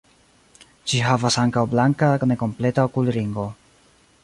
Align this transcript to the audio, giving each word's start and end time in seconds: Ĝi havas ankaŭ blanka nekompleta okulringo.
Ĝi 0.91 1.01
havas 1.07 1.37
ankaŭ 1.43 1.65
blanka 1.75 2.09
nekompleta 2.33 2.89
okulringo. 2.91 3.47